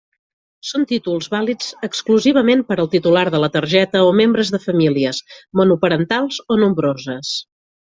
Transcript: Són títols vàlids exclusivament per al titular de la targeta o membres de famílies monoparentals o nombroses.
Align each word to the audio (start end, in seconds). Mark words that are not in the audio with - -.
Són 0.69 0.85
títols 0.91 1.27
vàlids 1.33 1.67
exclusivament 1.87 2.63
per 2.71 2.77
al 2.85 2.89
titular 2.95 3.27
de 3.37 3.43
la 3.45 3.51
targeta 3.59 4.03
o 4.07 4.09
membres 4.23 4.53
de 4.57 4.63
famílies 4.65 5.23
monoparentals 5.63 6.43
o 6.57 6.61
nombroses. 6.65 7.33